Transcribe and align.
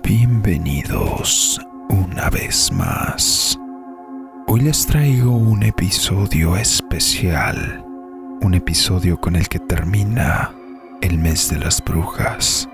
Bienvenidos 0.00 1.60
una 1.88 2.30
vez 2.30 2.72
más. 2.72 3.58
Hoy 4.46 4.60
les 4.62 4.86
traigo 4.86 5.32
un 5.32 5.62
episodio 5.62 6.56
especial, 6.56 7.84
un 8.40 8.54
episodio 8.54 9.20
con 9.20 9.36
el 9.36 9.48
que 9.48 9.58
termina 9.58 10.52
el 11.02 11.18
mes 11.18 11.50
de 11.50 11.58
las 11.58 11.84
brujas. 11.84 12.68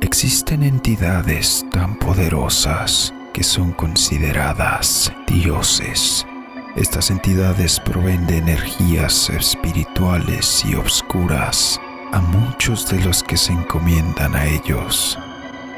Existen 0.00 0.62
entidades 0.64 1.64
tan 1.70 1.96
poderosas 1.96 3.14
que 3.32 3.44
son 3.44 3.72
consideradas 3.72 5.12
dioses. 5.28 6.26
Estas 6.76 7.10
entidades 7.10 7.78
proveen 7.78 8.26
de 8.26 8.38
energías 8.38 9.30
espirituales 9.30 10.64
y 10.64 10.74
obscuras 10.74 11.80
a 12.12 12.20
muchos 12.20 12.90
de 12.90 13.00
los 13.04 13.22
que 13.22 13.36
se 13.36 13.52
encomiendan 13.52 14.34
a 14.34 14.46
ellos. 14.46 15.18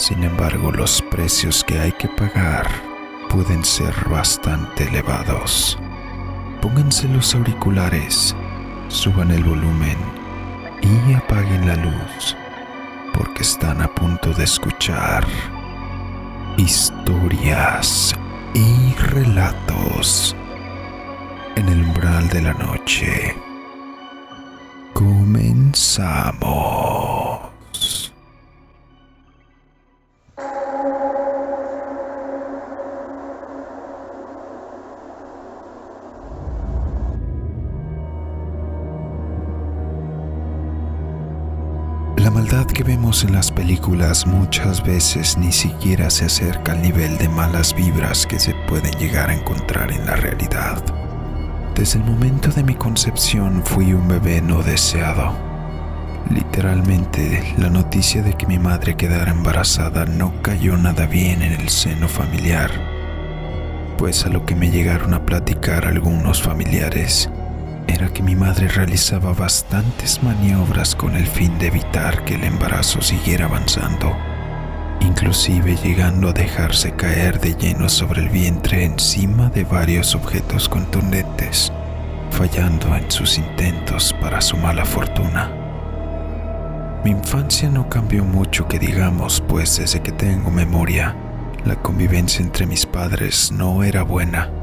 Sin 0.02 0.24
embargo, 0.24 0.73
los 0.73 1.01
precios 1.01 1.62
que 1.62 1.79
hay 1.79 1.92
que 1.92 2.09
pagar 2.09 2.66
pueden 3.30 3.65
ser 3.65 3.95
bastante 4.10 4.88
elevados. 4.88 5.79
Pónganse 6.60 7.06
los 7.06 7.33
auriculares, 7.37 8.34
suban 8.88 9.30
el 9.30 9.45
volumen 9.45 9.96
y 10.83 11.15
apaguen 11.15 11.69
la 11.69 11.77
luz, 11.77 12.37
porque 13.15 13.43
están 13.43 13.80
a 13.80 13.87
punto 13.87 14.34
de 14.34 14.43
escuchar 14.43 15.24
historias 16.57 18.12
y 18.55 18.95
relatos 18.95 20.34
en 21.55 21.69
el 21.69 21.80
umbral 21.80 22.29
de 22.29 22.43
la 22.43 22.55
noche. 22.55 23.37
Comenzamos. 24.95 26.52
Maldad 42.33 42.66
que 42.66 42.83
vemos 42.83 43.25
en 43.25 43.33
las 43.33 43.52
películas 43.52 44.27
muchas 44.27 44.83
veces 44.83 45.37
ni 45.37 45.52
siquiera 45.52 46.09
se 46.09 46.25
acerca 46.25 46.73
al 46.73 46.80
nivel 46.80 47.19
de 47.19 47.29
malas 47.29 47.75
vibras 47.75 48.27
que 48.27 48.41
se 48.41 48.55
pueden 48.66 48.93
llegar 48.99 49.29
a 49.29 49.35
encontrar 49.35 49.93
en 49.93 50.07
la 50.07 50.16
realidad. 50.16 50.83
Desde 51.75 51.99
el 51.99 52.05
momento 52.05 52.49
de 52.49 52.63
mi 52.63 52.75
concepción 52.75 53.63
fui 53.65 53.93
un 53.93 54.09
bebé 54.09 54.41
no 54.41 54.63
deseado. 54.63 55.35
Literalmente, 56.30 57.55
la 57.59 57.69
noticia 57.69 58.23
de 58.23 58.33
que 58.33 58.47
mi 58.47 58.59
madre 58.59 58.97
quedara 58.97 59.30
embarazada 59.30 60.07
no 60.07 60.41
cayó 60.41 60.79
nada 60.79 61.07
bien 61.07 61.43
en 61.43 61.53
el 61.53 61.69
seno 61.69 62.09
familiar, 62.09 62.71
pues 63.99 64.25
a 64.25 64.31
lo 64.31 64.47
que 64.47 64.55
me 64.55 64.71
llegaron 64.71 65.12
a 65.12 65.27
platicar 65.27 65.87
algunos 65.87 66.43
familiares 66.43 67.31
era 67.93 68.09
que 68.09 68.22
mi 68.22 68.34
madre 68.34 68.69
realizaba 68.69 69.34
bastantes 69.34 70.22
maniobras 70.22 70.97
con 70.97 71.15
el 71.15 71.26
fin 71.26 71.59
de 71.59 71.66
evitar 71.66 72.25
que 72.25 72.37
el 72.37 72.44
embarazo 72.44 73.03
siguiera 73.03 73.44
avanzando, 73.44 74.16
inclusive 75.00 75.76
llegando 75.76 76.31
a 76.31 76.32
dejarse 76.32 76.93
caer 76.93 77.38
de 77.38 77.54
lleno 77.54 77.88
sobre 77.88 78.22
el 78.22 78.31
vientre 78.31 78.84
encima 78.84 79.50
de 79.50 79.65
varios 79.65 80.15
objetos 80.15 80.69
contundentes, 80.69 81.70
fallando 82.31 82.97
en 82.97 83.10
sus 83.10 83.37
intentos 83.37 84.15
para 84.20 84.41
su 84.41 84.56
mala 84.56 84.87
fortuna. 84.87 85.50
Mi 87.04 87.10
infancia 87.10 87.69
no 87.69 87.88
cambió 87.88 88.25
mucho 88.25 88.66
que 88.69 88.78
digamos, 88.78 89.42
pues 89.47 89.76
desde 89.76 90.00
que 90.00 90.12
tengo 90.12 90.50
memoria, 90.50 91.14
la 91.66 91.76
convivencia 91.76 92.42
entre 92.42 92.64
mis 92.64 92.86
padres 92.86 93.53
no 93.53 93.82
era 93.84 94.03
buena 94.03 94.61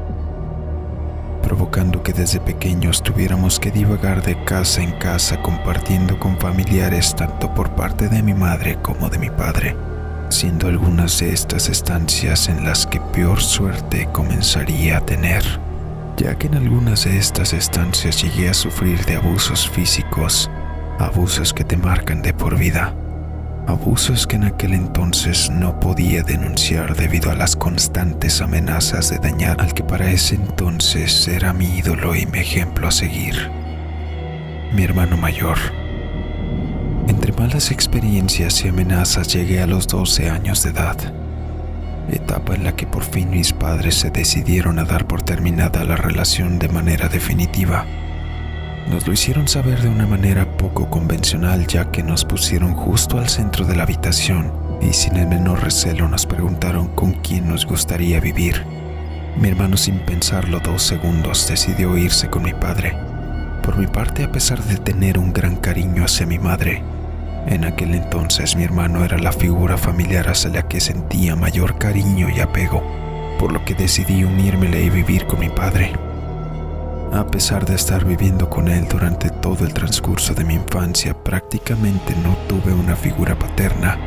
provocando 1.42 2.02
que 2.02 2.12
desde 2.12 2.40
pequeños 2.40 3.02
tuviéramos 3.02 3.58
que 3.58 3.70
divagar 3.70 4.22
de 4.22 4.44
casa 4.44 4.82
en 4.82 4.92
casa 4.92 5.40
compartiendo 5.42 6.18
con 6.18 6.38
familiares 6.38 7.14
tanto 7.16 7.54
por 7.54 7.70
parte 7.74 8.08
de 8.08 8.22
mi 8.22 8.34
madre 8.34 8.78
como 8.82 9.08
de 9.08 9.18
mi 9.18 9.30
padre, 9.30 9.76
siendo 10.28 10.68
algunas 10.68 11.18
de 11.20 11.32
estas 11.32 11.68
estancias 11.68 12.48
en 12.48 12.64
las 12.64 12.86
que 12.86 13.00
peor 13.12 13.40
suerte 13.40 14.08
comenzaría 14.12 14.98
a 14.98 15.00
tener, 15.00 15.44
ya 16.16 16.36
que 16.36 16.46
en 16.46 16.54
algunas 16.54 17.04
de 17.04 17.18
estas 17.18 17.52
estancias 17.52 18.22
llegué 18.22 18.48
a 18.48 18.54
sufrir 18.54 19.04
de 19.04 19.16
abusos 19.16 19.68
físicos, 19.68 20.50
abusos 20.98 21.52
que 21.52 21.64
te 21.64 21.76
marcan 21.76 22.22
de 22.22 22.32
por 22.32 22.56
vida 22.56 22.94
abusos 23.70 24.26
que 24.26 24.36
en 24.36 24.44
aquel 24.44 24.74
entonces 24.74 25.50
no 25.50 25.80
podía 25.80 26.22
denunciar 26.22 26.94
debido 26.94 27.30
a 27.30 27.34
las 27.34 27.56
constantes 27.56 28.40
amenazas 28.40 29.10
de 29.10 29.18
dañar 29.18 29.60
al 29.60 29.72
que 29.72 29.82
para 29.82 30.10
ese 30.10 30.34
entonces 30.34 31.26
era 31.28 31.52
mi 31.52 31.78
ídolo 31.78 32.14
y 32.14 32.26
mi 32.26 32.40
ejemplo 32.40 32.88
a 32.88 32.90
seguir, 32.90 33.50
mi 34.72 34.82
hermano 34.82 35.16
mayor. 35.16 35.58
Entre 37.08 37.32
malas 37.32 37.70
experiencias 37.70 38.64
y 38.64 38.68
amenazas 38.68 39.32
llegué 39.32 39.62
a 39.62 39.66
los 39.66 39.86
12 39.86 40.28
años 40.28 40.62
de 40.62 40.70
edad, 40.70 40.96
etapa 42.10 42.54
en 42.54 42.64
la 42.64 42.76
que 42.76 42.86
por 42.86 43.04
fin 43.04 43.30
mis 43.30 43.52
padres 43.52 43.94
se 43.94 44.10
decidieron 44.10 44.78
a 44.78 44.84
dar 44.84 45.06
por 45.06 45.22
terminada 45.22 45.84
la 45.84 45.96
relación 45.96 46.58
de 46.58 46.68
manera 46.68 47.08
definitiva 47.08 47.86
nos 48.88 49.06
lo 49.06 49.12
hicieron 49.12 49.48
saber 49.48 49.80
de 49.82 49.88
una 49.88 50.06
manera 50.06 50.56
poco 50.56 50.88
convencional 50.90 51.66
ya 51.66 51.90
que 51.90 52.02
nos 52.02 52.24
pusieron 52.24 52.74
justo 52.74 53.18
al 53.18 53.28
centro 53.28 53.64
de 53.64 53.76
la 53.76 53.84
habitación 53.84 54.52
y 54.80 54.92
sin 54.92 55.16
el 55.16 55.28
menor 55.28 55.62
recelo 55.62 56.08
nos 56.08 56.26
preguntaron 56.26 56.88
con 56.88 57.12
quién 57.12 57.48
nos 57.48 57.66
gustaría 57.66 58.20
vivir. 58.20 58.64
Mi 59.36 59.48
hermano 59.48 59.76
sin 59.76 59.98
pensarlo 60.00 60.60
dos 60.60 60.82
segundos 60.82 61.46
decidió 61.48 61.96
irse 61.96 62.28
con 62.28 62.42
mi 62.42 62.52
padre. 62.52 62.96
Por 63.62 63.78
mi 63.78 63.86
parte, 63.86 64.24
a 64.24 64.32
pesar 64.32 64.62
de 64.64 64.76
tener 64.76 65.18
un 65.18 65.32
gran 65.32 65.56
cariño 65.56 66.04
hacia 66.04 66.26
mi 66.26 66.38
madre, 66.38 66.82
en 67.46 67.64
aquel 67.64 67.94
entonces 67.94 68.56
mi 68.56 68.64
hermano 68.64 69.04
era 69.04 69.18
la 69.18 69.32
figura 69.32 69.76
familiar 69.76 70.28
hacia 70.28 70.50
la 70.50 70.68
que 70.68 70.80
sentía 70.80 71.36
mayor 71.36 71.78
cariño 71.78 72.28
y 72.28 72.40
apego, 72.40 72.82
por 73.38 73.52
lo 73.52 73.64
que 73.64 73.74
decidí 73.74 74.24
unírmele 74.24 74.82
y 74.82 74.90
vivir 74.90 75.26
con 75.26 75.40
mi 75.40 75.48
padre. 75.48 76.09
A 77.12 77.26
pesar 77.26 77.66
de 77.66 77.74
estar 77.74 78.04
viviendo 78.04 78.48
con 78.48 78.68
él 78.68 78.86
durante 78.88 79.30
todo 79.30 79.64
el 79.64 79.74
transcurso 79.74 80.32
de 80.32 80.44
mi 80.44 80.54
infancia, 80.54 81.12
prácticamente 81.12 82.14
no 82.22 82.36
tuve 82.46 82.72
una 82.72 82.94
figura 82.94 83.36
paterna, 83.36 83.98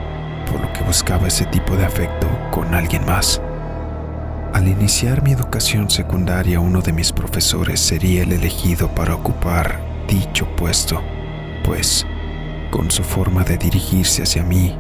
por 0.50 0.62
lo 0.62 0.72
que 0.72 0.84
buscaba 0.84 1.28
ese 1.28 1.46
tipo 1.48 1.76
de 1.76 1.84
afecto 1.84 2.28
con 2.50 2.74
alguien 2.74 3.06
más. 3.06 3.42
Al 4.54 4.70
iniciar 4.70 5.22
mi 5.22 5.34
educación 5.34 5.90
secundaria, 5.90 6.62
uno 6.62 6.82
de 6.82 6.94
mis 6.94 7.12
profesores 7.12 7.82
sería 7.82 8.24
el 8.24 8.32
elegido 8.32 8.88
para 8.96 9.16
ocupar 9.16 9.82
dicho 10.08 10.48
puesto, 10.56 11.02
pues, 11.66 12.08
con 12.72 12.90
su 12.90 13.04
forma 13.04 13.44
de 13.44 13.58
dirigirse 13.58 14.24
hacia 14.24 14.44
mí, 14.44 14.78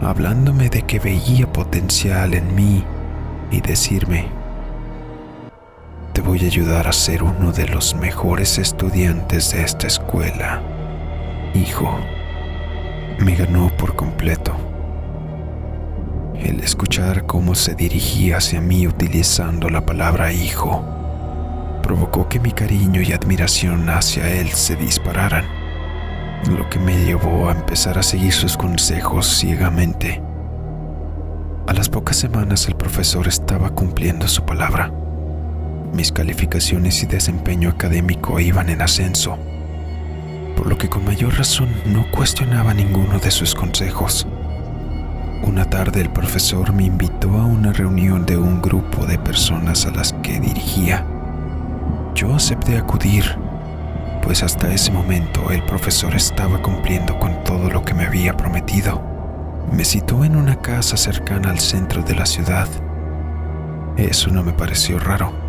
hablándome 0.00 0.70
de 0.70 0.82
que 0.82 0.98
veía 0.98 1.52
potencial 1.52 2.32
en 2.32 2.54
mí 2.54 2.82
y 3.50 3.60
decirme 3.60 4.41
voy 6.24 6.44
a 6.44 6.46
ayudar 6.46 6.86
a 6.86 6.92
ser 6.92 7.22
uno 7.22 7.52
de 7.52 7.66
los 7.66 7.94
mejores 7.94 8.58
estudiantes 8.58 9.52
de 9.52 9.62
esta 9.64 9.86
escuela. 9.86 10.62
Hijo, 11.54 11.98
me 13.18 13.34
ganó 13.34 13.70
por 13.76 13.96
completo. 13.96 14.54
El 16.36 16.60
escuchar 16.60 17.26
cómo 17.26 17.54
se 17.54 17.74
dirigía 17.74 18.38
hacia 18.38 18.60
mí 18.60 18.86
utilizando 18.86 19.68
la 19.68 19.84
palabra 19.84 20.32
hijo 20.32 20.84
provocó 21.82 22.28
que 22.28 22.40
mi 22.40 22.52
cariño 22.52 23.02
y 23.02 23.12
admiración 23.12 23.90
hacia 23.90 24.28
él 24.28 24.48
se 24.50 24.76
dispararan, 24.76 25.44
lo 26.48 26.68
que 26.70 26.78
me 26.78 27.04
llevó 27.04 27.48
a 27.48 27.52
empezar 27.52 27.98
a 27.98 28.02
seguir 28.02 28.32
sus 28.32 28.56
consejos 28.56 29.26
ciegamente. 29.26 30.22
A 31.66 31.72
las 31.72 31.88
pocas 31.88 32.16
semanas 32.16 32.68
el 32.68 32.76
profesor 32.76 33.26
estaba 33.26 33.70
cumpliendo 33.70 34.28
su 34.28 34.44
palabra 34.44 34.92
mis 35.92 36.10
calificaciones 36.10 37.02
y 37.02 37.06
desempeño 37.06 37.68
académico 37.68 38.40
iban 38.40 38.70
en 38.70 38.80
ascenso, 38.80 39.38
por 40.56 40.66
lo 40.66 40.78
que 40.78 40.88
con 40.88 41.04
mayor 41.04 41.36
razón 41.36 41.68
no 41.86 42.10
cuestionaba 42.10 42.72
ninguno 42.72 43.18
de 43.18 43.30
sus 43.30 43.54
consejos. 43.54 44.26
Una 45.42 45.68
tarde 45.68 46.00
el 46.00 46.10
profesor 46.10 46.72
me 46.72 46.84
invitó 46.84 47.28
a 47.36 47.44
una 47.44 47.72
reunión 47.72 48.24
de 48.24 48.38
un 48.38 48.62
grupo 48.62 49.04
de 49.06 49.18
personas 49.18 49.84
a 49.86 49.90
las 49.90 50.12
que 50.22 50.40
dirigía. 50.40 51.04
Yo 52.14 52.34
acepté 52.34 52.78
acudir, 52.78 53.24
pues 54.22 54.42
hasta 54.42 54.72
ese 54.72 54.92
momento 54.92 55.50
el 55.50 55.62
profesor 55.64 56.14
estaba 56.14 56.62
cumpliendo 56.62 57.18
con 57.18 57.42
todo 57.44 57.68
lo 57.68 57.84
que 57.84 57.92
me 57.92 58.06
había 58.06 58.36
prometido. 58.36 59.02
Me 59.70 59.84
citó 59.84 60.24
en 60.24 60.36
una 60.36 60.56
casa 60.56 60.96
cercana 60.96 61.50
al 61.50 61.58
centro 61.58 62.02
de 62.02 62.14
la 62.14 62.24
ciudad. 62.24 62.68
Eso 63.96 64.30
no 64.30 64.42
me 64.42 64.52
pareció 64.52 64.98
raro 64.98 65.41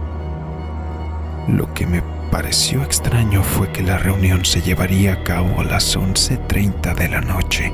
lo 1.48 1.74
que 1.74 1.86
me 1.86 2.02
pareció 2.32 2.84
extraño 2.84 3.44
fue 3.44 3.72
que 3.72 3.84
la 3.84 3.98
reunión 3.98 4.46
se 4.46 4.62
llevaría 4.62 5.14
a 5.14 5.24
cabo 5.24 5.60
a 5.60 5.64
las 5.64 5.98
11.30 5.98 6.96
de 6.96 7.10
la 7.10 7.22
noche. 7.22 7.74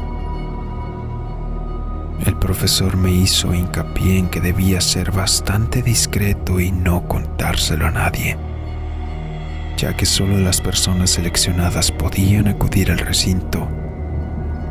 El 2.25 2.35
profesor 2.35 2.97
me 2.97 3.11
hizo 3.11 3.53
hincapié 3.53 4.17
en 4.17 4.27
que 4.27 4.41
debía 4.41 4.81
ser 4.81 5.11
bastante 5.11 5.81
discreto 5.81 6.59
y 6.59 6.71
no 6.71 7.07
contárselo 7.07 7.87
a 7.87 7.91
nadie, 7.91 8.37
ya 9.77 9.95
que 9.95 10.05
solo 10.05 10.37
las 10.37 10.59
personas 10.59 11.11
seleccionadas 11.11 11.91
podían 11.91 12.47
acudir 12.47 12.91
al 12.91 12.99
recinto, 12.99 13.69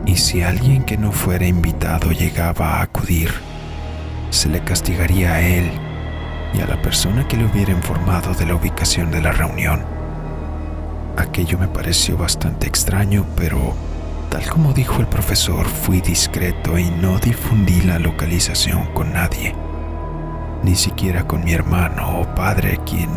y 0.05 0.17
si 0.17 0.43
alguien 0.43 0.85
que 0.85 0.99
no 0.99 1.13
fuera 1.13 1.47
invitado 1.47 2.11
llegaba 2.11 2.75
a 2.75 2.83
acudir, 2.83 3.31
se 4.31 4.49
le 4.49 4.61
castigaría 4.61 5.35
a 5.35 5.41
él 5.41 5.88
y 6.55 6.61
a 6.61 6.67
la 6.67 6.81
persona 6.81 7.27
que 7.29 7.37
le 7.37 7.45
hubiera 7.45 7.73
informado 7.73 8.35
de 8.35 8.47
la 8.47 8.55
ubicación 8.55 9.11
de 9.11 9.23
la 9.23 9.33
reunión. 9.33 9.83
Aquello 11.17 11.59
me 11.59 11.69
pareció 11.69 12.17
bastante 12.17 12.67
extraño, 12.67 13.27
pero 13.37 13.75
tal 14.31 14.49
como 14.49 14.73
dijo 14.73 15.01
el 15.01 15.07
profesor, 15.07 15.67
fui 15.67 16.01
discreto 16.01 16.79
y 16.79 16.91
no 16.91 17.19
difundí 17.19 17.81
la 17.83 17.99
localización 17.99 18.87
con 18.95 19.13
nadie, 19.13 19.55
ni 20.63 20.77
siquiera 20.77 21.27
con 21.27 21.45
mi 21.45 21.53
hermano 21.53 22.21
o 22.21 22.35
padre, 22.35 22.79
quien, 22.87 23.11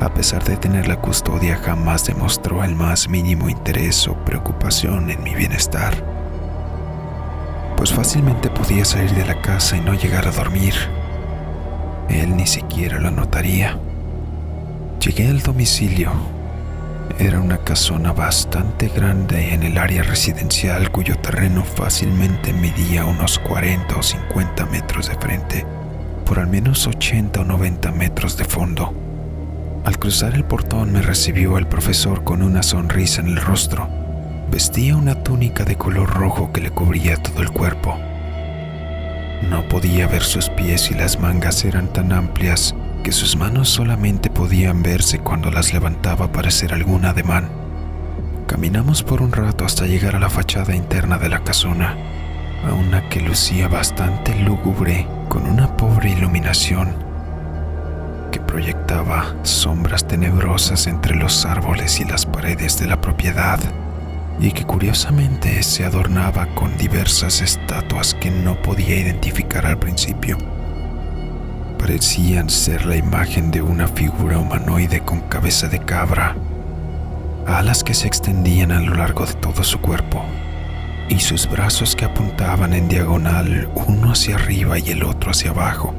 a 0.00 0.12
pesar 0.12 0.44
de 0.44 0.56
tener 0.56 0.88
la 0.88 1.00
custodia, 1.00 1.56
jamás 1.56 2.06
demostró 2.06 2.64
el 2.64 2.74
más 2.74 3.08
mínimo 3.08 3.48
interés 3.48 4.06
o 4.08 4.14
preocupación 4.24 5.10
en 5.10 5.22
mi 5.22 5.34
bienestar. 5.34 5.94
Pues 7.76 7.92
fácilmente 7.92 8.50
podía 8.50 8.84
salir 8.84 9.12
de 9.12 9.24
la 9.24 9.40
casa 9.40 9.76
y 9.76 9.80
no 9.80 9.94
llegar 9.94 10.26
a 10.26 10.32
dormir, 10.32 10.74
él 12.08 12.36
ni 12.36 12.46
siquiera 12.46 12.98
lo 12.98 13.10
notaría. 13.10 13.78
Llegué 15.00 15.28
al 15.28 15.40
domicilio. 15.40 16.12
Era 17.18 17.40
una 17.40 17.58
casona 17.58 18.12
bastante 18.12 18.88
grande 18.88 19.54
en 19.54 19.62
el 19.62 19.78
área 19.78 20.02
residencial 20.02 20.90
cuyo 20.90 21.16
terreno 21.18 21.64
fácilmente 21.64 22.52
medía 22.52 23.04
unos 23.04 23.38
40 23.38 23.96
o 23.96 24.02
50 24.02 24.66
metros 24.66 25.08
de 25.08 25.14
frente 25.16 25.66
por 26.28 26.38
al 26.38 26.46
menos 26.46 26.86
80 26.86 27.40
o 27.40 27.44
90 27.44 27.90
metros 27.92 28.36
de 28.36 28.44
fondo. 28.44 28.92
Al 29.86 29.98
cruzar 29.98 30.34
el 30.34 30.44
portón 30.44 30.92
me 30.92 31.00
recibió 31.00 31.56
el 31.56 31.66
profesor 31.66 32.22
con 32.22 32.42
una 32.42 32.62
sonrisa 32.62 33.22
en 33.22 33.28
el 33.28 33.38
rostro. 33.38 33.88
Vestía 34.50 34.94
una 34.94 35.22
túnica 35.22 35.64
de 35.64 35.76
color 35.76 36.10
rojo 36.10 36.52
que 36.52 36.60
le 36.60 36.70
cubría 36.70 37.16
todo 37.16 37.40
el 37.40 37.50
cuerpo. 37.50 37.98
No 39.42 39.68
podía 39.68 40.06
ver 40.06 40.22
sus 40.22 40.48
pies 40.50 40.90
y 40.90 40.94
las 40.94 41.20
mangas 41.20 41.64
eran 41.64 41.92
tan 41.92 42.12
amplias 42.12 42.74
que 43.02 43.12
sus 43.12 43.36
manos 43.36 43.68
solamente 43.68 44.30
podían 44.30 44.82
verse 44.82 45.20
cuando 45.20 45.50
las 45.50 45.72
levantaba 45.72 46.32
para 46.32 46.48
hacer 46.48 46.74
algún 46.74 47.04
ademán. 47.04 47.48
Caminamos 48.46 49.02
por 49.02 49.22
un 49.22 49.32
rato 49.32 49.64
hasta 49.64 49.86
llegar 49.86 50.16
a 50.16 50.20
la 50.20 50.30
fachada 50.30 50.74
interna 50.74 51.18
de 51.18 51.28
la 51.28 51.44
casona, 51.44 51.96
a 52.66 52.72
una 52.72 53.08
que 53.08 53.20
lucía 53.20 53.68
bastante 53.68 54.34
lúgubre 54.34 55.06
con 55.28 55.46
una 55.46 55.76
pobre 55.76 56.10
iluminación 56.10 56.94
que 58.32 58.40
proyectaba 58.40 59.34
sombras 59.42 60.06
tenebrosas 60.06 60.86
entre 60.86 61.14
los 61.14 61.46
árboles 61.46 62.00
y 62.00 62.04
las 62.04 62.26
paredes 62.26 62.78
de 62.78 62.86
la 62.86 63.00
propiedad 63.00 63.58
y 64.40 64.52
que 64.52 64.64
curiosamente 64.64 65.62
se 65.62 65.84
adornaba 65.84 66.46
con 66.54 66.76
diversas 66.76 67.40
estatuas 67.40 68.14
que 68.14 68.30
no 68.30 68.60
podía 68.62 68.96
identificar 68.96 69.66
al 69.66 69.78
principio. 69.78 70.38
Parecían 71.78 72.50
ser 72.50 72.86
la 72.86 72.96
imagen 72.96 73.50
de 73.50 73.62
una 73.62 73.88
figura 73.88 74.38
humanoide 74.38 75.00
con 75.00 75.20
cabeza 75.22 75.68
de 75.68 75.80
cabra, 75.80 76.36
alas 77.46 77.82
que 77.82 77.94
se 77.94 78.06
extendían 78.06 78.72
a 78.72 78.80
lo 78.80 78.94
largo 78.94 79.26
de 79.26 79.34
todo 79.34 79.64
su 79.64 79.80
cuerpo 79.80 80.24
y 81.08 81.20
sus 81.20 81.48
brazos 81.48 81.96
que 81.96 82.04
apuntaban 82.04 82.74
en 82.74 82.88
diagonal 82.88 83.70
uno 83.74 84.12
hacia 84.12 84.36
arriba 84.36 84.78
y 84.78 84.90
el 84.90 85.02
otro 85.04 85.30
hacia 85.30 85.50
abajo. 85.50 85.94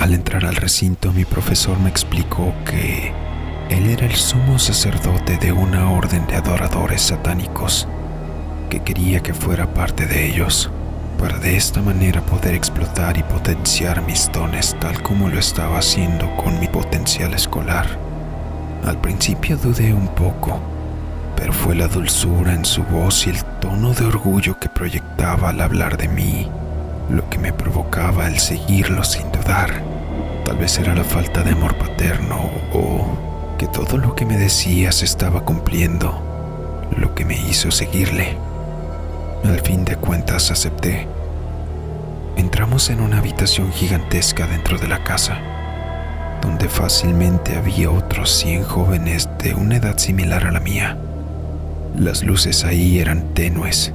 Al 0.00 0.14
entrar 0.14 0.44
al 0.44 0.56
recinto 0.56 1.12
mi 1.12 1.24
profesor 1.24 1.78
me 1.78 1.88
explicó 1.88 2.52
que 2.64 3.12
él 3.72 3.88
era 3.88 4.06
el 4.06 4.14
sumo 4.14 4.58
sacerdote 4.58 5.38
de 5.38 5.52
una 5.52 5.90
orden 5.90 6.26
de 6.26 6.36
adoradores 6.36 7.00
satánicos 7.00 7.88
que 8.68 8.80
quería 8.80 9.20
que 9.20 9.32
fuera 9.34 9.72
parte 9.72 10.06
de 10.06 10.26
ellos, 10.26 10.70
para 11.18 11.38
de 11.38 11.56
esta 11.56 11.80
manera 11.80 12.20
poder 12.20 12.54
explotar 12.54 13.16
y 13.16 13.22
potenciar 13.22 14.02
mis 14.02 14.30
dones 14.32 14.76
tal 14.80 15.02
como 15.02 15.28
lo 15.28 15.38
estaba 15.38 15.78
haciendo 15.78 16.34
con 16.36 16.58
mi 16.60 16.68
potencial 16.68 17.32
escolar. 17.34 17.86
Al 18.84 19.00
principio 19.00 19.56
dudé 19.56 19.94
un 19.94 20.08
poco, 20.08 20.60
pero 21.36 21.52
fue 21.52 21.74
la 21.74 21.88
dulzura 21.88 22.52
en 22.52 22.64
su 22.64 22.82
voz 22.84 23.26
y 23.26 23.30
el 23.30 23.44
tono 23.60 23.94
de 23.94 24.04
orgullo 24.04 24.58
que 24.58 24.68
proyectaba 24.68 25.50
al 25.50 25.60
hablar 25.60 25.96
de 25.96 26.08
mí 26.08 26.48
lo 27.10 27.28
que 27.28 27.38
me 27.38 27.52
provocaba 27.52 28.26
el 28.26 28.38
seguirlo 28.38 29.04
sin 29.04 29.30
dudar. 29.32 29.82
Tal 30.44 30.56
vez 30.56 30.78
era 30.78 30.94
la 30.94 31.04
falta 31.04 31.42
de 31.42 31.52
amor 31.52 31.74
paterno 31.76 32.50
o 32.72 33.31
que 33.62 33.68
todo 33.68 33.96
lo 33.96 34.16
que 34.16 34.26
me 34.26 34.36
decía 34.38 34.90
se 34.90 35.04
estaba 35.04 35.44
cumpliendo, 35.44 36.20
lo 36.96 37.14
que 37.14 37.24
me 37.24 37.40
hizo 37.48 37.70
seguirle. 37.70 38.36
Al 39.44 39.60
fin 39.60 39.84
de 39.84 39.94
cuentas 39.94 40.50
acepté. 40.50 41.06
Entramos 42.36 42.90
en 42.90 43.00
una 43.00 43.18
habitación 43.18 43.70
gigantesca 43.70 44.48
dentro 44.48 44.78
de 44.78 44.88
la 44.88 45.04
casa, 45.04 45.38
donde 46.42 46.68
fácilmente 46.68 47.56
había 47.56 47.92
otros 47.92 48.32
100 48.32 48.64
jóvenes 48.64 49.28
de 49.40 49.54
una 49.54 49.76
edad 49.76 49.96
similar 49.96 50.44
a 50.44 50.50
la 50.50 50.58
mía. 50.58 50.98
Las 51.96 52.24
luces 52.24 52.64
ahí 52.64 52.98
eran 52.98 53.32
tenues. 53.32 53.92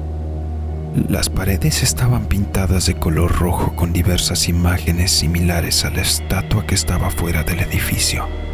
Las 1.09 1.27
paredes 1.27 1.83
estaban 1.83 2.27
pintadas 2.27 2.85
de 2.85 2.93
color 2.93 3.37
rojo 3.37 3.75
con 3.75 3.91
diversas 3.91 4.47
imágenes 4.47 5.11
similares 5.11 5.83
a 5.83 5.89
la 5.89 6.03
estatua 6.03 6.65
que 6.65 6.75
estaba 6.75 7.09
fuera 7.09 7.43
del 7.43 7.59
edificio 7.59 8.46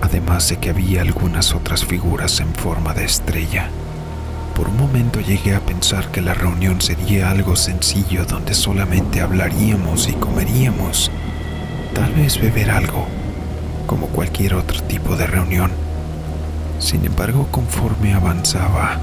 además 0.00 0.48
de 0.48 0.58
que 0.58 0.70
había 0.70 1.02
algunas 1.02 1.54
otras 1.54 1.84
figuras 1.84 2.40
en 2.40 2.54
forma 2.54 2.94
de 2.94 3.04
estrella. 3.04 3.70
Por 4.54 4.68
un 4.68 4.76
momento 4.76 5.20
llegué 5.20 5.54
a 5.54 5.60
pensar 5.60 6.10
que 6.10 6.20
la 6.20 6.34
reunión 6.34 6.80
sería 6.80 7.30
algo 7.30 7.56
sencillo 7.56 8.24
donde 8.24 8.54
solamente 8.54 9.20
hablaríamos 9.20 10.08
y 10.08 10.12
comeríamos, 10.12 11.10
tal 11.94 12.12
vez 12.14 12.40
beber 12.40 12.70
algo, 12.70 13.06
como 13.86 14.08
cualquier 14.08 14.54
otro 14.54 14.82
tipo 14.82 15.16
de 15.16 15.26
reunión. 15.26 15.70
Sin 16.78 17.04
embargo, 17.04 17.48
conforme 17.50 18.14
avanzaba, 18.14 18.98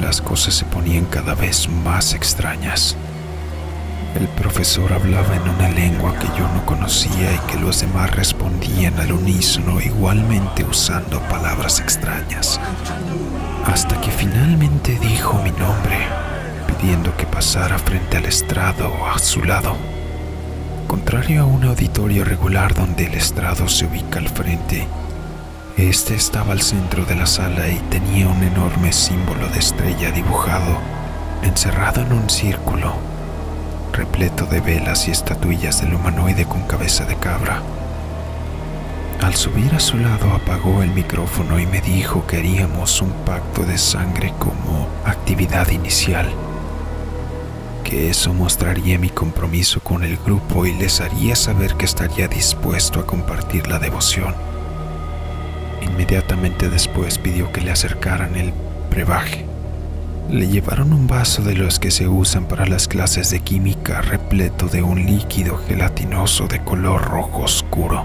las 0.00 0.20
cosas 0.20 0.54
se 0.54 0.64
ponían 0.64 1.04
cada 1.06 1.34
vez 1.34 1.68
más 1.68 2.14
extrañas. 2.14 2.96
El 4.14 4.26
profesor 4.26 4.92
hablaba 4.92 5.36
en 5.36 5.42
una 5.42 5.68
lengua 5.68 6.12
que 6.18 6.26
yo 6.36 6.46
no 6.52 6.66
conocía 6.66 7.32
y 7.32 7.38
que 7.50 7.58
los 7.58 7.80
demás 7.80 8.10
respondían 8.10 8.98
al 8.98 9.12
unísono 9.12 9.80
igualmente 9.80 10.64
usando 10.64 11.20
palabras 11.28 11.78
extrañas. 11.78 12.60
Hasta 13.66 14.00
que 14.00 14.10
finalmente 14.10 14.98
dijo 15.00 15.40
mi 15.44 15.52
nombre, 15.52 15.96
pidiendo 16.66 17.16
que 17.16 17.24
pasara 17.24 17.78
frente 17.78 18.16
al 18.16 18.24
estrado 18.24 18.92
a 19.06 19.18
su 19.20 19.44
lado. 19.44 19.76
Contrario 20.88 21.42
a 21.42 21.46
un 21.46 21.62
auditorio 21.64 22.24
regular 22.24 22.74
donde 22.74 23.06
el 23.06 23.14
estrado 23.14 23.68
se 23.68 23.86
ubica 23.86 24.18
al 24.18 24.28
frente, 24.28 24.88
este 25.76 26.16
estaba 26.16 26.52
al 26.52 26.62
centro 26.62 27.04
de 27.04 27.14
la 27.14 27.26
sala 27.26 27.68
y 27.68 27.78
tenía 27.90 28.26
un 28.26 28.42
enorme 28.42 28.92
símbolo 28.92 29.48
de 29.50 29.60
estrella 29.60 30.10
dibujado, 30.10 30.78
encerrado 31.42 32.00
en 32.00 32.12
un 32.12 32.28
círculo 32.28 33.09
repleto 33.92 34.46
de 34.46 34.60
velas 34.60 35.08
y 35.08 35.10
estatuillas 35.10 35.80
del 35.80 35.94
humanoide 35.94 36.46
con 36.46 36.62
cabeza 36.62 37.04
de 37.04 37.16
cabra. 37.16 37.62
Al 39.22 39.34
subir 39.34 39.74
a 39.74 39.80
su 39.80 39.98
lado 39.98 40.32
apagó 40.32 40.82
el 40.82 40.90
micrófono 40.90 41.58
y 41.60 41.66
me 41.66 41.80
dijo 41.82 42.26
que 42.26 42.38
haríamos 42.38 43.02
un 43.02 43.12
pacto 43.26 43.64
de 43.64 43.76
sangre 43.76 44.32
como 44.38 44.88
actividad 45.04 45.68
inicial, 45.70 46.26
que 47.84 48.08
eso 48.08 48.32
mostraría 48.32 48.98
mi 48.98 49.10
compromiso 49.10 49.80
con 49.80 50.04
el 50.04 50.16
grupo 50.16 50.64
y 50.64 50.72
les 50.72 51.02
haría 51.02 51.36
saber 51.36 51.74
que 51.74 51.84
estaría 51.84 52.28
dispuesto 52.28 53.00
a 53.00 53.06
compartir 53.06 53.66
la 53.68 53.78
devoción. 53.78 54.34
Inmediatamente 55.82 56.70
después 56.70 57.18
pidió 57.18 57.52
que 57.52 57.60
le 57.60 57.72
acercaran 57.72 58.36
el 58.36 58.54
brebaje. 58.90 59.44
Le 60.30 60.46
llevaron 60.46 60.92
un 60.92 61.08
vaso 61.08 61.42
de 61.42 61.56
los 61.56 61.80
que 61.80 61.90
se 61.90 62.06
usan 62.06 62.44
para 62.44 62.64
las 62.64 62.86
clases 62.86 63.30
de 63.30 63.40
química 63.40 64.00
repleto 64.00 64.68
de 64.68 64.80
un 64.80 65.04
líquido 65.04 65.56
gelatinoso 65.56 66.46
de 66.46 66.62
color 66.62 67.02
rojo 67.02 67.42
oscuro. 67.42 68.04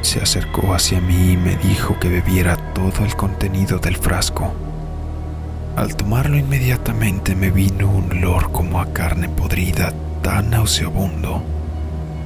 Se 0.00 0.20
acercó 0.20 0.74
hacia 0.74 1.00
mí 1.00 1.32
y 1.32 1.36
me 1.36 1.56
dijo 1.56 1.96
que 2.00 2.08
bebiera 2.08 2.56
todo 2.74 3.04
el 3.04 3.14
contenido 3.14 3.78
del 3.78 3.96
frasco. 3.96 4.52
Al 5.76 5.94
tomarlo 5.94 6.36
inmediatamente 6.36 7.36
me 7.36 7.52
vino 7.52 7.88
un 7.88 8.10
olor 8.10 8.50
como 8.50 8.80
a 8.80 8.92
carne 8.92 9.28
podrida 9.28 9.92
tan 10.22 10.50
nauseabundo 10.50 11.40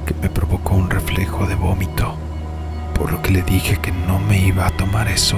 que 0.07 0.15
me 0.15 0.29
provocó 0.29 0.73
un 0.73 0.89
reflejo 0.89 1.45
de 1.45 1.53
vómito, 1.53 2.15
por 2.95 3.11
lo 3.11 3.21
que 3.21 3.29
le 3.29 3.43
dije 3.43 3.77
que 3.77 3.91
no 3.91 4.17
me 4.17 4.39
iba 4.39 4.65
a 4.65 4.71
tomar 4.71 5.07
eso. 5.07 5.37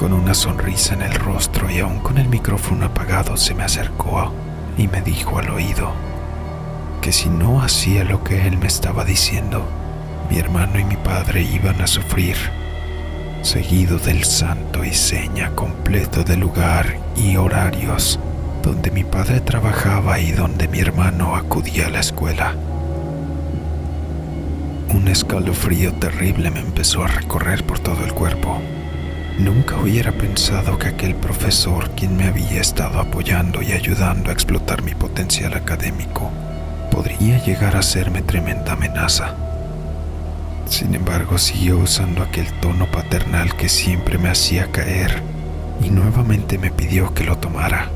Con 0.00 0.14
una 0.14 0.32
sonrisa 0.32 0.94
en 0.94 1.02
el 1.02 1.12
rostro 1.12 1.70
y 1.70 1.80
aún 1.80 1.98
con 1.98 2.16
el 2.16 2.26
micrófono 2.26 2.86
apagado 2.86 3.36
se 3.36 3.54
me 3.54 3.64
acercó 3.64 4.32
y 4.78 4.88
me 4.88 5.02
dijo 5.02 5.38
al 5.38 5.50
oído 5.50 5.92
que 7.02 7.12
si 7.12 7.28
no 7.28 7.60
hacía 7.60 8.02
lo 8.04 8.24
que 8.24 8.46
él 8.46 8.56
me 8.56 8.66
estaba 8.66 9.04
diciendo, 9.04 9.62
mi 10.30 10.38
hermano 10.38 10.78
y 10.78 10.84
mi 10.84 10.96
padre 10.96 11.42
iban 11.42 11.82
a 11.82 11.86
sufrir, 11.86 12.34
seguido 13.42 13.98
del 13.98 14.24
santo 14.24 14.86
y 14.86 14.94
seña 14.94 15.54
completo 15.54 16.24
del 16.24 16.40
lugar 16.40 16.96
y 17.14 17.36
horarios 17.36 18.18
donde 18.62 18.90
mi 18.90 19.04
padre 19.04 19.42
trabajaba 19.42 20.18
y 20.18 20.32
donde 20.32 20.66
mi 20.66 20.80
hermano 20.80 21.36
acudía 21.36 21.88
a 21.88 21.90
la 21.90 22.00
escuela. 22.00 22.54
Un 24.94 25.08
escalofrío 25.08 25.92
terrible 25.92 26.50
me 26.50 26.60
empezó 26.60 27.04
a 27.04 27.08
recorrer 27.08 27.66
por 27.66 27.80
todo 27.80 28.02
el 28.02 28.14
cuerpo. 28.14 28.62
Nunca 29.40 29.78
hubiera 29.78 30.12
pensado 30.12 30.78
que 30.78 30.88
aquel 30.88 31.14
profesor, 31.14 31.92
quien 31.92 32.14
me 32.14 32.24
había 32.24 32.60
estado 32.60 33.00
apoyando 33.00 33.62
y 33.62 33.72
ayudando 33.72 34.28
a 34.28 34.34
explotar 34.34 34.82
mi 34.82 34.94
potencial 34.94 35.54
académico, 35.54 36.30
podría 36.90 37.42
llegar 37.42 37.74
a 37.74 37.80
serme 37.80 38.20
tremenda 38.20 38.74
amenaza. 38.74 39.34
Sin 40.66 40.94
embargo, 40.94 41.38
siguió 41.38 41.78
usando 41.78 42.22
aquel 42.22 42.52
tono 42.60 42.84
paternal 42.90 43.56
que 43.56 43.70
siempre 43.70 44.18
me 44.18 44.28
hacía 44.28 44.70
caer 44.70 45.22
y 45.82 45.88
nuevamente 45.88 46.58
me 46.58 46.70
pidió 46.70 47.14
que 47.14 47.24
lo 47.24 47.38
tomara. 47.38 47.88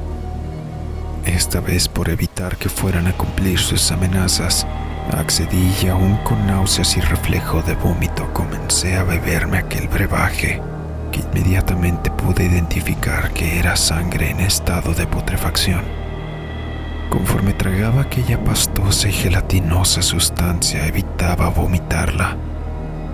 Esta 1.26 1.60
vez 1.60 1.88
por 1.88 2.08
evitar 2.08 2.56
que 2.56 2.70
fueran 2.70 3.06
a 3.06 3.12
cumplir 3.12 3.58
sus 3.58 3.92
amenazas, 3.92 4.66
accedí 5.12 5.74
y 5.82 5.88
aún 5.88 6.16
con 6.24 6.46
náuseas 6.46 6.96
y 6.96 7.02
reflejo 7.02 7.60
de 7.60 7.74
vómito 7.74 8.32
comencé 8.32 8.96
a 8.96 9.04
beberme 9.04 9.58
aquel 9.58 9.88
brebaje 9.88 10.62
que 11.14 11.20
inmediatamente 11.20 12.10
pude 12.10 12.44
identificar 12.44 13.32
que 13.32 13.60
era 13.60 13.76
sangre 13.76 14.30
en 14.30 14.40
estado 14.40 14.94
de 14.94 15.06
putrefacción. 15.06 15.82
Conforme 17.08 17.52
tragaba 17.52 18.02
aquella 18.02 18.42
pastosa 18.42 19.08
y 19.08 19.12
gelatinosa 19.12 20.02
sustancia, 20.02 20.84
evitaba 20.86 21.50
vomitarla. 21.50 22.36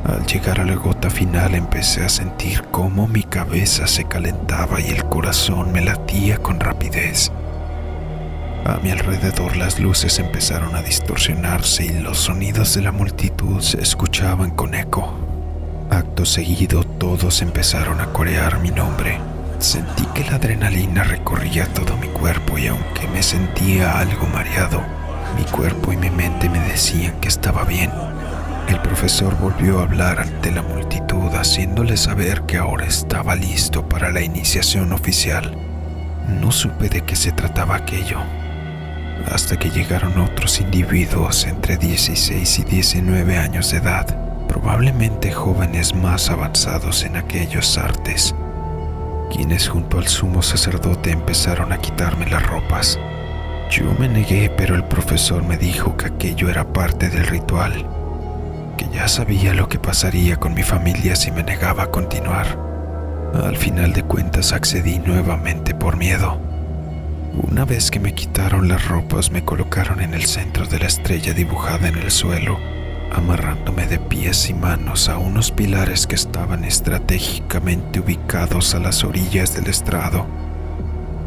Al 0.06 0.24
llegar 0.24 0.60
a 0.60 0.64
la 0.64 0.76
gota 0.76 1.10
final 1.10 1.54
empecé 1.54 2.02
a 2.02 2.08
sentir 2.08 2.62
cómo 2.70 3.06
mi 3.06 3.22
cabeza 3.22 3.86
se 3.86 4.04
calentaba 4.04 4.80
y 4.80 4.86
el 4.86 5.04
corazón 5.04 5.70
me 5.70 5.82
latía 5.82 6.38
con 6.38 6.58
rapidez. 6.58 7.30
A 8.64 8.78
mi 8.82 8.92
alrededor 8.92 9.58
las 9.58 9.78
luces 9.78 10.18
empezaron 10.18 10.74
a 10.74 10.80
distorsionarse 10.80 11.84
y 11.84 12.00
los 12.00 12.16
sonidos 12.16 12.74
de 12.74 12.80
la 12.80 12.92
multitud 12.92 13.60
se 13.60 13.82
escuchaban 13.82 14.52
con 14.52 14.74
eco. 14.74 15.29
Acto 16.00 16.24
seguido 16.24 16.82
todos 16.82 17.42
empezaron 17.42 18.00
a 18.00 18.06
corear 18.06 18.58
mi 18.60 18.70
nombre. 18.70 19.18
Sentí 19.58 20.06
que 20.14 20.24
la 20.24 20.36
adrenalina 20.36 21.04
recorría 21.04 21.66
todo 21.74 21.94
mi 21.98 22.06
cuerpo 22.06 22.56
y 22.56 22.68
aunque 22.68 23.06
me 23.08 23.22
sentía 23.22 23.98
algo 23.98 24.26
mareado, 24.28 24.82
mi 25.36 25.44
cuerpo 25.44 25.92
y 25.92 25.98
mi 25.98 26.08
mente 26.08 26.48
me 26.48 26.58
decían 26.60 27.20
que 27.20 27.28
estaba 27.28 27.64
bien. 27.64 27.90
El 28.66 28.80
profesor 28.80 29.36
volvió 29.38 29.80
a 29.80 29.82
hablar 29.82 30.20
ante 30.20 30.50
la 30.50 30.62
multitud 30.62 31.34
haciéndole 31.34 31.98
saber 31.98 32.44
que 32.46 32.56
ahora 32.56 32.86
estaba 32.86 33.36
listo 33.36 33.86
para 33.86 34.10
la 34.10 34.22
iniciación 34.22 34.94
oficial. 34.94 35.54
No 36.40 36.50
supe 36.50 36.88
de 36.88 37.02
qué 37.02 37.14
se 37.14 37.32
trataba 37.32 37.76
aquello, 37.76 38.20
hasta 39.30 39.58
que 39.58 39.68
llegaron 39.68 40.18
otros 40.18 40.62
individuos 40.62 41.46
entre 41.46 41.76
16 41.76 42.58
y 42.58 42.64
19 42.64 43.36
años 43.36 43.70
de 43.70 43.76
edad 43.76 44.19
probablemente 44.50 45.30
jóvenes 45.30 45.94
más 45.94 46.28
avanzados 46.28 47.04
en 47.04 47.14
aquellos 47.14 47.78
artes, 47.78 48.34
quienes 49.32 49.68
junto 49.68 49.98
al 49.98 50.08
sumo 50.08 50.42
sacerdote 50.42 51.12
empezaron 51.12 51.72
a 51.72 51.78
quitarme 51.78 52.28
las 52.28 52.44
ropas. 52.44 52.98
Yo 53.70 53.94
me 54.00 54.08
negué, 54.08 54.50
pero 54.50 54.74
el 54.74 54.82
profesor 54.82 55.44
me 55.44 55.56
dijo 55.56 55.96
que 55.96 56.06
aquello 56.06 56.50
era 56.50 56.72
parte 56.72 57.10
del 57.10 57.28
ritual, 57.28 57.86
que 58.76 58.88
ya 58.92 59.06
sabía 59.06 59.54
lo 59.54 59.68
que 59.68 59.78
pasaría 59.78 60.36
con 60.36 60.52
mi 60.52 60.64
familia 60.64 61.14
si 61.14 61.30
me 61.30 61.44
negaba 61.44 61.84
a 61.84 61.90
continuar. 61.92 62.58
Al 63.32 63.56
final 63.56 63.92
de 63.92 64.02
cuentas 64.02 64.52
accedí 64.52 64.98
nuevamente 64.98 65.76
por 65.76 65.96
miedo. 65.96 66.40
Una 67.48 67.64
vez 67.64 67.92
que 67.92 68.00
me 68.00 68.14
quitaron 68.14 68.66
las 68.66 68.88
ropas 68.88 69.30
me 69.30 69.44
colocaron 69.44 70.00
en 70.00 70.12
el 70.12 70.24
centro 70.24 70.66
de 70.66 70.80
la 70.80 70.86
estrella 70.86 71.34
dibujada 71.34 71.86
en 71.86 71.98
el 71.98 72.10
suelo 72.10 72.58
amarrándome 73.12 73.86
de 73.86 73.98
pies 73.98 74.50
y 74.50 74.54
manos 74.54 75.08
a 75.08 75.18
unos 75.18 75.50
pilares 75.50 76.06
que 76.06 76.14
estaban 76.14 76.64
estratégicamente 76.64 78.00
ubicados 78.00 78.74
a 78.74 78.78
las 78.78 79.04
orillas 79.04 79.54
del 79.54 79.66
estrado. 79.68 80.26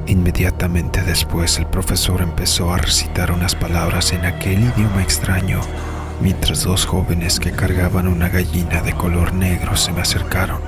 Inmediatamente 0.07 1.01
después 1.01 1.57
el 1.59 1.65
profesor 1.65 2.21
empezó 2.21 2.73
a 2.73 2.77
recitar 2.77 3.31
unas 3.31 3.55
palabras 3.55 4.11
en 4.13 4.25
aquel 4.25 4.59
idioma 4.59 5.01
extraño, 5.01 5.61
mientras 6.21 6.63
dos 6.63 6.85
jóvenes 6.85 7.39
que 7.39 7.51
cargaban 7.51 8.07
una 8.07 8.29
gallina 8.29 8.81
de 8.81 8.93
color 8.93 9.33
negro 9.33 9.75
se 9.75 9.91
me 9.91 10.01
acercaron. 10.01 10.61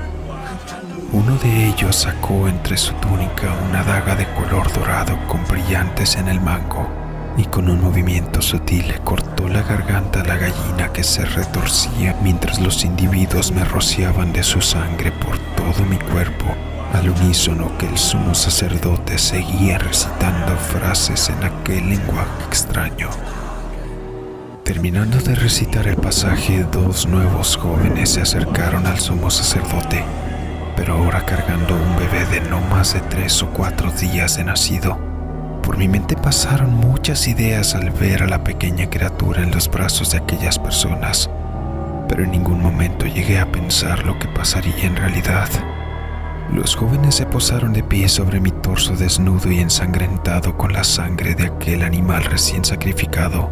Uno 1.12 1.38
de 1.38 1.68
ellos 1.68 1.96
sacó 1.96 2.48
entre 2.48 2.78
su 2.78 2.94
túnica 2.96 3.54
una 3.70 3.84
daga 3.84 4.16
de 4.16 4.26
color 4.34 4.72
dorado 4.74 5.18
con 5.28 5.46
brillantes 5.48 6.16
en 6.16 6.28
el 6.28 6.42
mango 6.42 7.05
y 7.38 7.46
con 7.46 7.70
un 7.70 7.82
movimiento 7.82 8.42
sutil 8.42 9.00
cortó 9.04 9.48
la 9.48 9.62
garganta 9.62 10.22
a 10.22 10.26
la 10.26 10.38
gallina 10.38 10.92
que 10.94 11.04
se 11.04 11.26
retorcía 11.26 12.16
mientras 12.22 12.60
los 12.60 12.86
individuos 12.86 13.52
me 13.52 13.66
rociaban 13.66 14.32
de 14.32 14.44
su 14.44 14.62
sangre 14.62 15.12
por 15.12 15.38
todo 15.56 15.86
mi 15.86 15.98
cuerpo, 15.98 16.46
al 16.94 17.10
unísono 17.10 17.78
que 17.78 17.88
el 17.88 17.98
sumo 17.98 18.34
sacerdote 18.34 19.18
seguía 19.18 19.78
recitando 19.78 20.56
frases 20.58 21.30
en 21.30 21.44
aquel 21.44 21.90
lenguaje 21.90 22.44
extraño. 22.48 23.10
Terminando 24.64 25.20
de 25.20 25.36
recitar 25.36 25.88
el 25.88 25.98
pasaje, 25.98 26.66
dos 26.72 27.06
nuevos 27.08 27.56
jóvenes 27.58 28.12
se 28.12 28.22
acercaron 28.22 28.88
al 28.88 29.00
sumo 29.00 29.30
sacerdote, 29.30 30.04
pero 30.76 30.96
ahora 30.96 31.24
cargando 31.26 31.76
un 31.76 31.96
bebé 31.98 32.26
de 32.26 32.50
no 32.50 32.62
más 32.62 32.94
de 32.94 33.02
tres 33.02 33.44
o 33.44 33.50
cuatro 33.50 33.92
días 33.92 34.38
de 34.38 34.46
nacido. 34.46 35.15
Por 35.66 35.78
mi 35.78 35.88
mente 35.88 36.16
pasaron 36.16 36.76
muchas 36.76 37.28
ideas 37.28 37.74
al 37.74 37.90
ver 37.90 38.22
a 38.22 38.28
la 38.28 38.44
pequeña 38.44 38.88
criatura 38.88 39.42
en 39.42 39.50
los 39.50 39.68
brazos 39.68 40.12
de 40.12 40.20
aquellas 40.20 40.60
personas, 40.60 41.28
pero 42.08 42.24
en 42.24 42.32
ningún 42.32 42.62
momento 42.62 43.08
llegué 43.08 43.40
a 43.40 43.52
pensar 43.52 44.06
lo 44.06 44.20
que 44.20 44.28
pasaría 44.28 44.86
en 44.86 44.96
realidad. 44.96 45.50
Los 46.54 46.76
jóvenes 46.76 47.16
se 47.16 47.26
posaron 47.26 47.74
de 47.74 47.82
pie 47.82 48.08
sobre 48.08 48.40
mi 48.40 48.52
torso 48.52 48.96
desnudo 48.96 49.52
y 49.52 49.60
ensangrentado 49.60 50.56
con 50.56 50.72
la 50.72 50.84
sangre 50.84 51.34
de 51.34 51.48
aquel 51.48 51.82
animal 51.82 52.24
recién 52.26 52.64
sacrificado, 52.64 53.50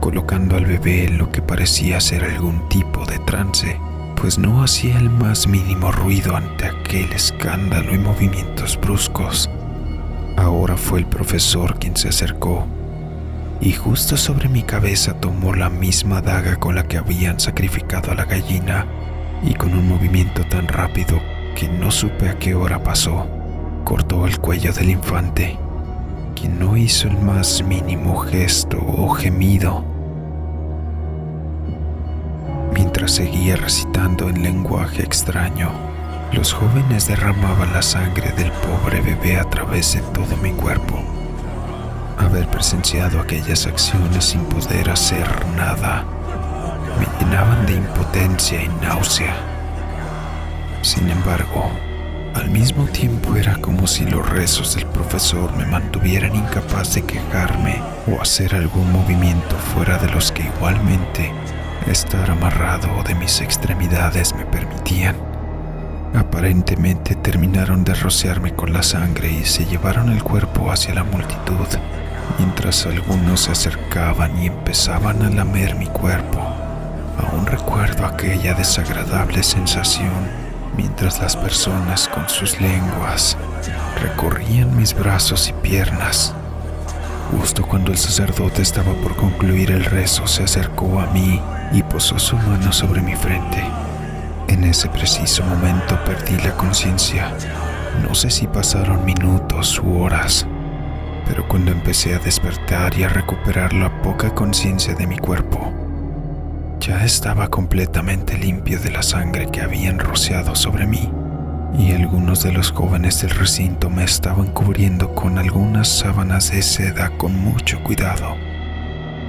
colocando 0.00 0.56
al 0.56 0.66
bebé 0.66 1.06
en 1.06 1.18
lo 1.18 1.30
que 1.30 1.40
parecía 1.40 2.00
ser 2.00 2.24
algún 2.24 2.68
tipo 2.68 3.06
de 3.06 3.20
trance, 3.20 3.78
pues 4.16 4.38
no 4.38 4.64
hacía 4.64 4.98
el 4.98 5.08
más 5.08 5.46
mínimo 5.46 5.92
ruido 5.92 6.34
ante 6.34 6.66
aquel 6.66 7.12
escándalo 7.12 7.94
y 7.94 7.98
movimientos 7.98 8.76
bruscos. 8.80 9.48
Ahora 10.36 10.76
fue 10.76 10.98
el 10.98 11.06
profesor 11.06 11.78
quien 11.78 11.96
se 11.96 12.08
acercó 12.08 12.66
y 13.60 13.72
justo 13.72 14.16
sobre 14.16 14.48
mi 14.48 14.62
cabeza 14.62 15.14
tomó 15.14 15.54
la 15.54 15.70
misma 15.70 16.20
daga 16.20 16.56
con 16.56 16.74
la 16.74 16.84
que 16.84 16.98
habían 16.98 17.40
sacrificado 17.40 18.10
a 18.10 18.14
la 18.14 18.24
gallina 18.24 18.86
y 19.42 19.54
con 19.54 19.72
un 19.74 19.88
movimiento 19.88 20.44
tan 20.44 20.68
rápido 20.68 21.20
que 21.54 21.68
no 21.68 21.90
supe 21.90 22.28
a 22.28 22.38
qué 22.38 22.54
hora 22.54 22.82
pasó, 22.82 23.26
cortó 23.84 24.26
el 24.26 24.38
cuello 24.38 24.72
del 24.72 24.90
infante, 24.90 25.56
quien 26.34 26.58
no 26.58 26.76
hizo 26.76 27.08
el 27.08 27.16
más 27.18 27.62
mínimo 27.62 28.16
gesto 28.16 28.78
o 28.78 29.08
gemido. 29.10 29.84
Mientras 32.74 33.12
seguía 33.12 33.56
recitando 33.56 34.28
en 34.28 34.42
lenguaje 34.42 35.02
extraño, 35.02 35.70
los 36.34 36.52
jóvenes 36.52 37.06
derramaban 37.06 37.72
la 37.72 37.82
sangre 37.82 38.32
del 38.32 38.50
pobre 38.50 39.00
bebé 39.00 39.38
a 39.38 39.44
través 39.44 39.94
de 39.94 40.00
todo 40.00 40.36
mi 40.42 40.50
cuerpo. 40.50 41.00
Haber 42.18 42.48
presenciado 42.48 43.20
aquellas 43.20 43.66
acciones 43.66 44.24
sin 44.24 44.44
poder 44.46 44.90
hacer 44.90 45.26
nada 45.56 46.04
me 46.98 47.06
llenaban 47.18 47.64
de 47.66 47.74
impotencia 47.74 48.62
y 48.62 48.68
náusea. 48.84 49.34
Sin 50.82 51.08
embargo, 51.08 51.70
al 52.34 52.50
mismo 52.50 52.84
tiempo 52.86 53.36
era 53.36 53.56
como 53.56 53.86
si 53.86 54.04
los 54.04 54.28
rezos 54.28 54.74
del 54.74 54.86
profesor 54.86 55.54
me 55.56 55.66
mantuvieran 55.66 56.34
incapaz 56.34 56.94
de 56.94 57.02
quejarme 57.02 57.80
o 58.08 58.20
hacer 58.20 58.54
algún 58.54 58.90
movimiento 58.92 59.56
fuera 59.56 59.98
de 59.98 60.10
los 60.10 60.32
que 60.32 60.42
igualmente 60.42 61.32
estar 61.86 62.28
amarrado 62.30 63.02
de 63.04 63.14
mis 63.14 63.40
extremidades 63.40 64.34
me 64.34 64.44
permitían. 64.46 65.33
Aparentemente 66.14 67.16
terminaron 67.16 67.82
de 67.82 67.92
rociarme 67.94 68.54
con 68.54 68.72
la 68.72 68.84
sangre 68.84 69.32
y 69.32 69.44
se 69.44 69.66
llevaron 69.66 70.10
el 70.10 70.22
cuerpo 70.22 70.70
hacia 70.70 70.94
la 70.94 71.02
multitud, 71.02 71.66
mientras 72.38 72.86
algunos 72.86 73.40
se 73.40 73.50
acercaban 73.50 74.40
y 74.40 74.46
empezaban 74.46 75.22
a 75.22 75.30
lamer 75.30 75.74
mi 75.74 75.86
cuerpo. 75.86 76.38
Aún 77.18 77.46
recuerdo 77.46 78.06
aquella 78.06 78.54
desagradable 78.54 79.42
sensación 79.42 80.44
mientras 80.76 81.20
las 81.20 81.36
personas 81.36 82.08
con 82.08 82.28
sus 82.28 82.60
lenguas 82.60 83.36
recorrían 84.00 84.76
mis 84.76 84.94
brazos 84.94 85.48
y 85.48 85.52
piernas. 85.52 86.32
Justo 87.32 87.66
cuando 87.66 87.90
el 87.90 87.98
sacerdote 87.98 88.62
estaba 88.62 88.92
por 88.94 89.16
concluir 89.16 89.72
el 89.72 89.84
rezo, 89.84 90.28
se 90.28 90.44
acercó 90.44 91.00
a 91.00 91.06
mí 91.06 91.40
y 91.72 91.82
posó 91.82 92.20
su 92.20 92.36
mano 92.36 92.72
sobre 92.72 93.00
mi 93.00 93.16
frente. 93.16 93.64
En 94.54 94.62
ese 94.62 94.88
preciso 94.88 95.42
momento 95.42 95.98
perdí 96.04 96.36
la 96.36 96.56
conciencia. 96.56 97.34
No 98.00 98.14
sé 98.14 98.30
si 98.30 98.46
pasaron 98.46 99.04
minutos 99.04 99.80
u 99.80 99.98
horas, 99.98 100.46
pero 101.26 101.48
cuando 101.48 101.72
empecé 101.72 102.14
a 102.14 102.20
despertar 102.20 102.96
y 102.96 103.02
a 103.02 103.08
recuperar 103.08 103.72
la 103.72 104.00
poca 104.00 104.32
conciencia 104.32 104.94
de 104.94 105.08
mi 105.08 105.18
cuerpo, 105.18 105.72
ya 106.78 107.04
estaba 107.04 107.48
completamente 107.48 108.38
limpio 108.38 108.78
de 108.78 108.92
la 108.92 109.02
sangre 109.02 109.50
que 109.50 109.60
habían 109.60 109.98
rociado 109.98 110.54
sobre 110.54 110.86
mí 110.86 111.10
y 111.76 111.90
algunos 111.90 112.44
de 112.44 112.52
los 112.52 112.70
jóvenes 112.70 113.22
del 113.22 113.30
recinto 113.30 113.90
me 113.90 114.04
estaban 114.04 114.52
cubriendo 114.52 115.16
con 115.16 115.36
algunas 115.36 115.88
sábanas 115.88 116.52
de 116.52 116.62
seda 116.62 117.10
con 117.18 117.36
mucho 117.36 117.82
cuidado, 117.82 118.36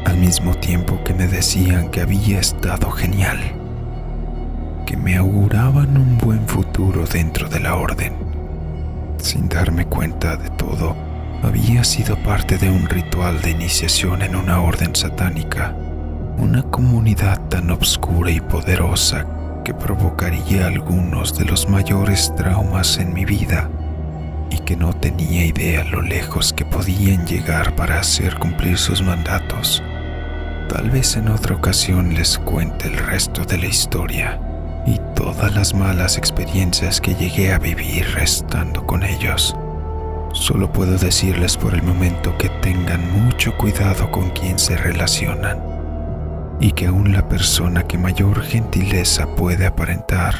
al 0.06 0.18
mismo 0.18 0.54
tiempo 0.54 1.04
que 1.04 1.16
me 1.16 1.28
decían 1.28 1.90
que 1.90 2.02
había 2.02 2.40
estado 2.40 2.92
genial, 2.92 3.55
que 4.86 4.96
me 4.96 5.18
auguraban 5.18 5.98
un 5.98 6.18
buen 6.18 6.48
futuro 6.48 7.06
dentro 7.06 7.50
de 7.50 7.60
la 7.60 7.76
orden. 7.76 8.14
Sin 9.18 9.50
darme 9.50 9.86
cuenta 9.86 10.38
de 10.38 10.50
todo, 10.52 10.96
había 11.42 11.84
sido 11.84 12.16
parte 12.24 12.58
de 12.58 12.70
un 12.70 12.88
ritual 12.88 13.42
de 13.42 13.52
iniciación 13.52 14.22
en 14.22 14.36
una 14.36 14.62
orden 14.62 14.96
satánica, 14.96 15.76
una 16.38 16.62
comunidad 16.64 17.42
tan 17.50 17.72
obscura 17.72 18.30
y 18.30 18.40
poderosa 18.40 19.26
que 19.64 19.74
provocaría 19.74 20.68
algunos 20.68 21.38
de 21.38 21.46
los 21.46 21.68
mayores 21.68 22.34
traumas 22.36 23.00
en 23.00 23.14
mi 23.14 23.26
vida 23.26 23.70
y 24.52 24.60
que 24.60 24.76
no 24.76 24.94
tenía 24.94 25.46
idea 25.46 25.84
lo 25.84 26.04
lejos 26.04 26.54
que 26.54 26.66
podían 26.66 27.26
llegar 27.26 27.76
para 27.76 28.00
hacer 28.00 28.38
cumplir 28.38 28.78
sus 28.78 29.02
mandatos. 29.02 29.84
Tal 30.70 30.92
vez 30.92 31.16
en 31.16 31.30
otra 31.30 31.56
ocasión 31.56 32.14
les 32.14 32.38
cuente 32.38 32.88
el 32.88 32.98
resto 32.98 33.44
de 33.46 33.58
la 33.58 33.66
historia 33.66 34.40
y 34.86 35.00
todas 35.16 35.54
las 35.56 35.74
malas 35.74 36.18
experiencias 36.18 37.02
que 37.02 37.16
llegué 37.16 37.54
a 37.54 37.60
vivir 37.60 38.06
estando 38.22 38.86
con 38.86 39.04
ellos. 39.04 39.56
Solo 40.34 40.72
puedo 40.72 40.98
decirles 40.98 41.58
por 41.58 41.74
el 41.74 41.82
momento 41.82 42.38
que 42.38 42.50
tengan 42.50 43.12
mucho 43.12 43.56
cuidado 43.58 44.12
con 44.12 44.30
quien 44.32 44.60
se 44.60 44.76
relacionan 44.76 45.60
y 46.60 46.72
que 46.72 46.88
aún 46.88 47.14
la 47.14 47.28
persona 47.28 47.84
que 47.84 47.98
mayor 47.98 48.42
gentileza 48.44 49.28
puede 49.36 49.66
aparentar, 49.66 50.36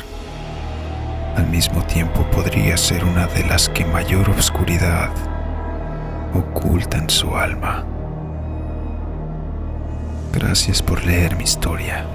al 1.36 1.48
mismo 1.48 1.84
tiempo 1.84 2.26
podría 2.32 2.78
ser 2.78 3.04
una 3.04 3.28
de 3.28 3.46
las 3.46 3.70
que 3.70 3.86
mayor 3.86 4.30
obscuridad 4.30 5.10
oculta 6.34 6.98
en 6.98 7.10
su 7.10 7.36
alma. 7.36 7.86
Gracias 10.34 10.82
por 10.82 11.06
leer 11.06 11.36
mi 11.38 11.44
historia. 11.46 12.06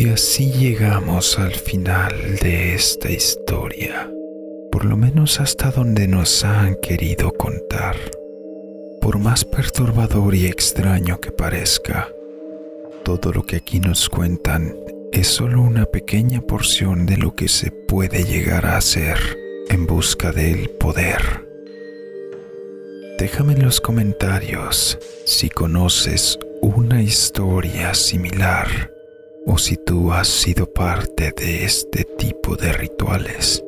Y 0.00 0.08
así 0.08 0.50
llegamos 0.50 1.38
al 1.38 1.52
final 1.52 2.38
de 2.40 2.74
esta 2.74 3.10
historia, 3.10 4.10
por 4.72 4.86
lo 4.86 4.96
menos 4.96 5.40
hasta 5.40 5.70
donde 5.70 6.08
nos 6.08 6.42
han 6.42 6.76
querido 6.76 7.30
contar. 7.32 7.96
Por 9.02 9.18
más 9.18 9.44
perturbador 9.44 10.34
y 10.34 10.46
extraño 10.46 11.20
que 11.20 11.32
parezca, 11.32 12.08
todo 13.04 13.30
lo 13.30 13.44
que 13.44 13.56
aquí 13.56 13.78
nos 13.78 14.08
cuentan 14.08 14.74
es 15.12 15.26
solo 15.26 15.60
una 15.60 15.84
pequeña 15.84 16.40
porción 16.40 17.04
de 17.04 17.18
lo 17.18 17.36
que 17.36 17.48
se 17.48 17.70
puede 17.70 18.24
llegar 18.24 18.64
a 18.64 18.78
hacer 18.78 19.18
en 19.68 19.84
busca 19.84 20.32
del 20.32 20.70
poder. 20.70 21.46
Déjame 23.18 23.52
en 23.52 23.66
los 23.66 23.82
comentarios 23.82 24.98
si 25.26 25.50
conoces 25.50 26.38
una 26.62 27.02
historia 27.02 27.92
similar 27.92 28.98
o 29.46 29.58
si 29.58 29.76
tú 29.76 30.12
has 30.12 30.28
sido 30.28 30.72
parte 30.72 31.32
de 31.36 31.64
este 31.64 32.04
tipo 32.04 32.54
de 32.56 32.72
rituales. 32.72 33.64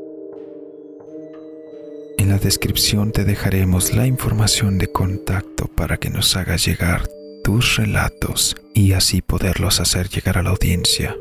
En 2.19 2.29
la 2.29 2.39
descripción 2.39 3.11
te 3.13 3.25
dejaremos 3.25 3.95
la 3.95 4.07
información 4.07 4.79
de 4.79 4.93
contacto 4.93 5.69
para 5.77 5.97
que 5.97 6.11
nos 6.11 6.37
hagas 6.37 6.65
llegar 6.65 7.09
tus 7.43 7.75
relatos 7.77 8.55
y 8.75 8.93
así 8.93 9.23
poderlos 9.23 9.81
hacer 9.81 10.09
llegar 10.09 10.39
a 10.39 10.43
la 10.43 10.51
audiencia. 10.51 11.17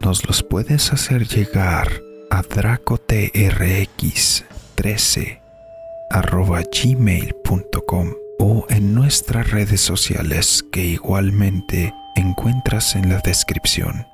Nos 0.00 0.26
los 0.26 0.42
puedes 0.42 0.92
hacer 0.92 1.28
llegar 1.28 2.00
a 2.30 2.42
dracotrx13 2.42 5.40
gmail.com 6.72 8.14
o 8.38 8.66
en 8.68 8.94
nuestras 8.94 9.50
redes 9.50 9.80
sociales 9.80 10.64
que 10.72 10.84
igualmente 10.84 11.92
encuentras 12.14 12.96
en 12.96 13.08
la 13.08 13.18
descripción. 13.18 14.06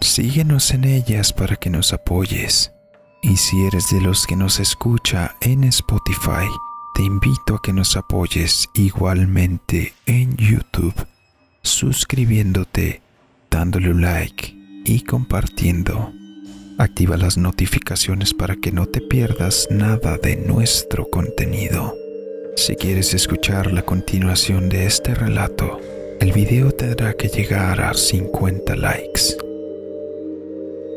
Síguenos 0.00 0.70
en 0.72 0.84
ellas 0.84 1.32
para 1.32 1.56
que 1.56 1.70
nos 1.70 1.92
apoyes. 1.92 2.72
Y 3.22 3.36
si 3.36 3.64
eres 3.64 3.88
de 3.90 4.00
los 4.00 4.26
que 4.26 4.36
nos 4.36 4.60
escucha 4.60 5.34
en 5.40 5.64
Spotify, 5.64 6.46
te 6.94 7.02
invito 7.02 7.56
a 7.56 7.62
que 7.62 7.72
nos 7.72 7.96
apoyes 7.96 8.68
igualmente 8.74 9.94
en 10.06 10.36
YouTube, 10.36 10.94
suscribiéndote, 11.62 13.00
dándole 13.50 13.90
un 13.90 14.02
like 14.02 14.54
y 14.84 15.00
compartiendo. 15.00 16.12
Activa 16.78 17.16
las 17.16 17.38
notificaciones 17.38 18.34
para 18.34 18.56
que 18.56 18.72
no 18.72 18.86
te 18.86 19.00
pierdas 19.00 19.68
nada 19.70 20.18
de 20.18 20.36
nuestro 20.36 21.08
contenido. 21.08 21.94
Si 22.56 22.76
quieres 22.76 23.14
escuchar 23.14 23.72
la 23.72 23.82
continuación 23.82 24.68
de 24.68 24.86
este 24.86 25.14
relato, 25.14 25.80
el 26.24 26.32
video 26.32 26.72
tendrá 26.72 27.12
que 27.12 27.28
llegar 27.28 27.82
a 27.82 27.92
50 27.92 28.76
likes. 28.76 29.36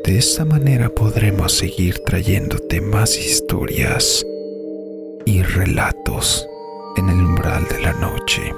De 0.02 0.16
esta 0.16 0.46
manera 0.46 0.88
podremos 0.88 1.52
seguir 1.52 1.98
trayéndote 1.98 2.80
más 2.80 3.14
historias 3.14 4.24
y 5.26 5.42
relatos 5.42 6.48
en 6.96 7.10
el 7.10 7.16
umbral 7.16 7.68
de 7.68 7.78
la 7.78 7.92
noche. 7.92 8.54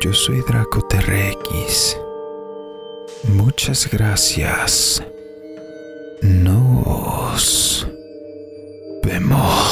Yo 0.00 0.12
soy 0.12 0.42
Draco 0.48 0.82
TRX. 0.82 1.96
Muchas 3.28 3.88
gracias. 3.88 5.00
Nos 6.22 7.86
vemos. 9.04 9.63